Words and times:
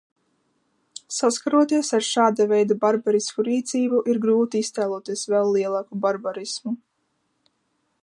Saskaroties 1.17 1.91
ar 1.97 2.07
šāda 2.07 2.47
veida 2.53 2.79
barbarisku 2.87 3.47
rīcību, 3.51 4.03
ir 4.15 4.23
grūti 4.27 4.65
iztēloties 4.67 5.27
vēl 5.35 5.57
lielāku 5.59 6.05
barbarismu. 6.09 6.79